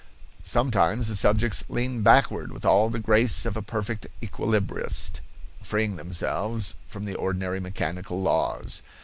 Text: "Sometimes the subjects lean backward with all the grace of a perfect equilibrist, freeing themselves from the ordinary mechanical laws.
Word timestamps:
"Sometimes 0.41 1.09
the 1.09 1.15
subjects 1.15 1.63
lean 1.69 2.01
backward 2.01 2.51
with 2.51 2.65
all 2.65 2.89
the 2.89 2.97
grace 2.97 3.45
of 3.45 3.55
a 3.55 3.61
perfect 3.61 4.07
equilibrist, 4.23 5.19
freeing 5.61 5.95
themselves 5.97 6.73
from 6.87 7.05
the 7.05 7.13
ordinary 7.13 7.59
mechanical 7.59 8.19
laws. 8.19 8.81